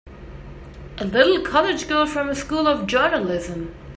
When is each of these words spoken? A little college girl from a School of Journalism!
A 0.97 1.05
little 1.05 1.45
college 1.45 1.87
girl 1.87 2.07
from 2.07 2.27
a 2.27 2.33
School 2.33 2.67
of 2.67 2.87
Journalism! 2.87 3.71